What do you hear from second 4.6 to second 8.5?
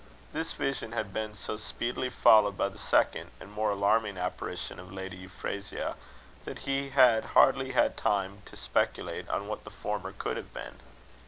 of Lady Euphrasia, that he had hardly had time